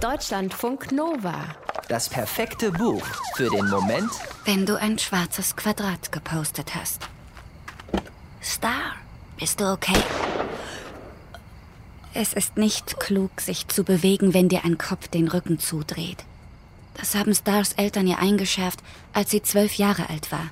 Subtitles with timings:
[0.00, 1.44] Deutschlandfunk Nova.
[1.88, 3.02] Das perfekte Buch
[3.34, 4.12] für den Moment,
[4.44, 7.08] wenn du ein schwarzes Quadrat gepostet hast.
[8.40, 8.94] Star,
[9.38, 10.00] bist du okay?
[12.14, 16.24] Es ist nicht klug, sich zu bewegen, wenn dir ein Kopf den Rücken zudreht.
[16.94, 18.78] Das haben Stars Eltern ihr eingeschärft,
[19.12, 20.50] als sie zwölf Jahre alt war.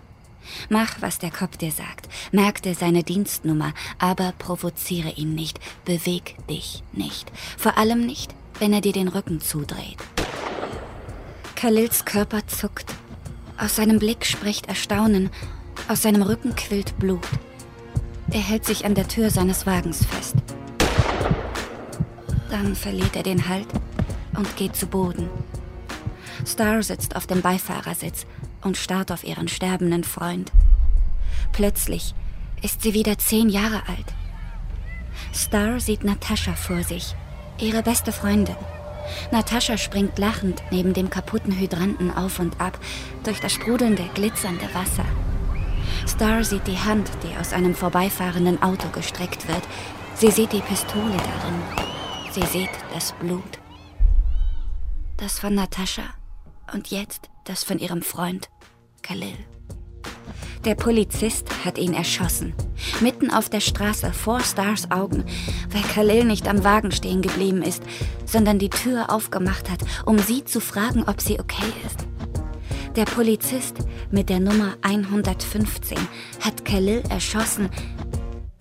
[0.71, 2.09] Mach, was der Kopf dir sagt.
[2.33, 5.61] Merk dir seine Dienstnummer, aber provoziere ihn nicht.
[5.85, 7.31] Beweg dich nicht.
[7.57, 9.99] Vor allem nicht, wenn er dir den Rücken zudreht.
[11.55, 12.95] Khalils Körper zuckt.
[13.59, 15.31] Aus seinem Blick spricht Erstaunen.
[15.89, 17.27] Aus seinem Rücken quillt Blut.
[18.31, 20.35] Er hält sich an der Tür seines Wagens fest.
[22.51, 23.69] Dann verliert er den Halt
[24.37, 25.29] und geht zu Boden.
[26.45, 28.27] Star sitzt auf dem Beifahrersitz
[28.63, 30.53] und starrt auf ihren sterbenden Freund.
[31.53, 32.15] Plötzlich
[32.63, 34.15] ist sie wieder zehn Jahre alt.
[35.35, 37.15] Star sieht Natascha vor sich,
[37.59, 38.57] ihre beste Freundin.
[39.31, 42.79] Natascha springt lachend neben dem kaputten Hydranten auf und ab
[43.25, 45.05] durch das sprudelnde, glitzernde Wasser.
[46.07, 49.63] Star sieht die Hand, die aus einem vorbeifahrenden Auto gestreckt wird.
[50.15, 51.87] Sie sieht die Pistole darin.
[52.33, 53.61] Sie sieht das Blut.
[55.17, 56.05] Das von Natascha
[56.73, 58.51] und jetzt das von ihrem Freund
[59.03, 59.37] Khalil.
[60.67, 62.53] Der Polizist hat ihn erschossen.
[63.01, 65.25] Mitten auf der Straße vor Stars Augen,
[65.71, 67.85] weil Khalil nicht am Wagen stehen geblieben ist,
[68.25, 72.09] sondern die Tür aufgemacht hat, um sie zu fragen, ob sie okay ist.
[72.97, 73.77] Der Polizist
[74.11, 75.99] mit der Nummer 115
[76.41, 77.71] hat Khalil erschossen,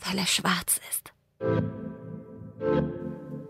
[0.07, 1.11] weil er schwarz ist.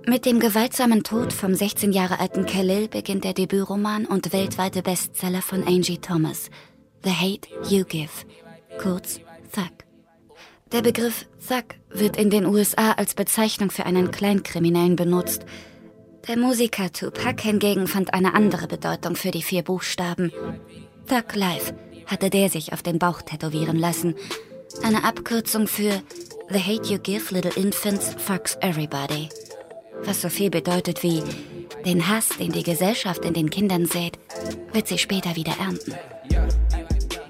[0.07, 5.41] Mit dem gewaltsamen Tod vom 16 Jahre alten Khalil beginnt der Debütroman und weltweite Bestseller
[5.41, 6.49] von Angie Thomas,
[7.03, 8.09] The Hate You Give,
[8.81, 9.19] kurz
[9.53, 9.71] Thug.
[10.71, 15.45] Der Begriff Thug wird in den USA als Bezeichnung für einen Kleinkriminellen benutzt.
[16.27, 20.31] Der Musiker Tupac hingegen fand eine andere Bedeutung für die vier Buchstaben.
[21.07, 21.73] Thug Life
[22.07, 24.15] hatte der sich auf den Bauch tätowieren lassen.
[24.83, 26.01] Eine Abkürzung für
[26.49, 29.29] The Hate You Give Little Infants Fucks Everybody
[30.03, 31.23] was so viel bedeutet wie
[31.85, 34.17] den Hass, den die Gesellschaft in den Kindern sät,
[34.71, 35.93] wird sie später wieder ernten.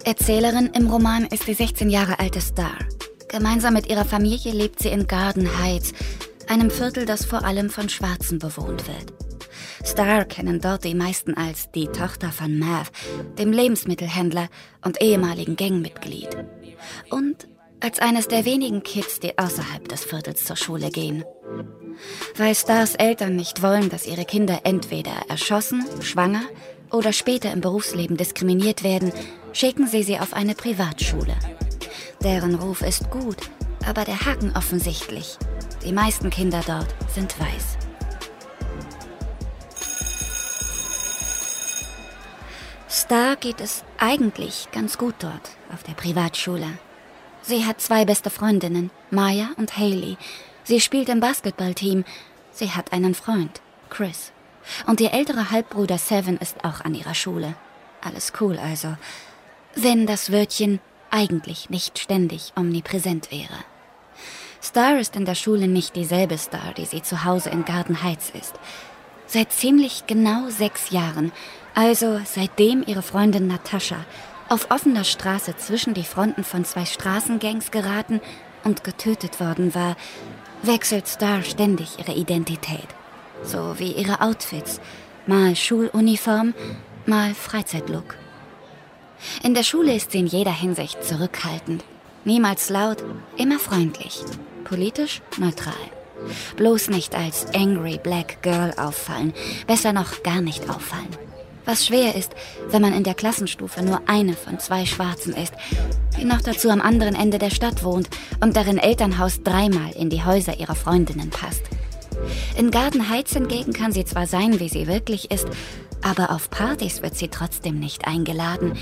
[0.05, 2.77] Erzählerin im Roman ist die 16 Jahre alte Star.
[3.27, 5.93] Gemeinsam mit ihrer Familie lebt sie in Garden Heights,
[6.47, 9.13] einem Viertel, das vor allem von Schwarzen bewohnt wird.
[9.83, 12.91] Star kennen dort die meisten als die Tochter von Mav,
[13.39, 14.49] dem Lebensmittelhändler
[14.83, 16.29] und ehemaligen Gangmitglied.
[17.09, 17.47] Und
[17.79, 21.23] als eines der wenigen Kids, die außerhalb des Viertels zur Schule gehen.
[22.35, 26.43] Weil Stars Eltern nicht wollen, dass ihre Kinder entweder erschossen, schwanger
[26.91, 29.11] oder später im Berufsleben diskriminiert werden,
[29.53, 31.35] schicken sie sie auf eine Privatschule.
[32.23, 33.37] Deren Ruf ist gut,
[33.85, 35.37] aber der Haken offensichtlich.
[35.85, 37.77] Die meisten Kinder dort sind weiß.
[42.89, 46.67] Star geht es eigentlich ganz gut dort auf der Privatschule.
[47.41, 50.17] Sie hat zwei beste Freundinnen, Maya und Haley.
[50.63, 52.05] Sie spielt im Basketballteam.
[52.51, 54.31] Sie hat einen Freund, Chris.
[54.87, 57.55] Und ihr älterer Halbbruder Seven ist auch an ihrer Schule.
[58.01, 58.95] Alles cool also.
[59.75, 60.79] Wenn das Wörtchen
[61.11, 63.57] eigentlich nicht ständig omnipräsent wäre.
[64.61, 68.31] Star ist in der Schule nicht dieselbe Star, die sie zu Hause in Garden Heights
[68.31, 68.55] ist.
[69.27, 71.31] Seit ziemlich genau sechs Jahren,
[71.73, 74.05] also seitdem ihre Freundin Natascha
[74.49, 78.21] auf offener Straße zwischen die Fronten von zwei Straßengangs geraten
[78.63, 79.95] und getötet worden war,
[80.63, 82.87] wechselt Star ständig ihre Identität.
[83.43, 84.79] So wie ihre Outfits.
[85.27, 86.53] Mal Schuluniform,
[87.05, 88.15] mal Freizeitlook.
[89.43, 91.83] In der Schule ist sie in jeder Hinsicht zurückhaltend.
[92.25, 93.03] Niemals laut,
[93.37, 94.23] immer freundlich.
[94.63, 95.73] Politisch neutral.
[96.55, 99.33] Bloß nicht als Angry Black Girl auffallen.
[99.67, 101.09] Besser noch gar nicht auffallen.
[101.65, 102.35] Was schwer ist,
[102.69, 105.53] wenn man in der Klassenstufe nur eine von zwei Schwarzen ist,
[106.17, 108.07] die noch dazu am anderen Ende der Stadt wohnt
[108.39, 111.63] und deren Elternhaus dreimal in die Häuser ihrer Freundinnen passt.
[112.57, 115.47] In Garden Heights hingegen kann sie zwar sein, wie sie wirklich ist,
[116.01, 118.77] aber auf Partys wird sie trotzdem nicht eingeladen,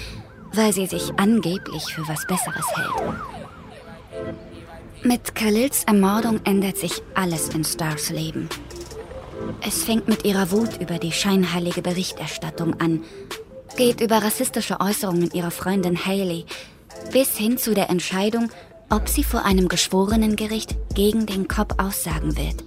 [0.54, 3.14] weil sie sich angeblich für was Besseres hält.
[5.04, 8.48] Mit Khalils Ermordung ändert sich alles in Stars Leben.
[9.66, 13.04] Es fängt mit ihrer Wut über die scheinheilige Berichterstattung an,
[13.76, 16.46] geht über rassistische Äußerungen ihrer Freundin Haley
[17.12, 18.50] bis hin zu der Entscheidung,
[18.90, 22.64] ob sie vor einem Geschworenengericht gegen den Cop aussagen wird.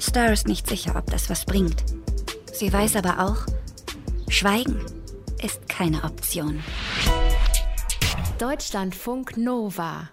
[0.00, 1.84] Star ist nicht sicher, ob das was bringt.
[2.52, 3.46] Sie weiß aber auch,
[4.28, 4.80] Schweigen
[5.42, 6.62] ist keine Option.
[8.38, 10.08] Deutschlandfunk Nova